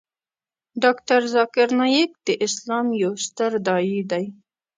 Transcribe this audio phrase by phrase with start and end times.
[0.83, 4.25] ډاکتر ذاکر نایک د اسلام یو ستر داعی دی.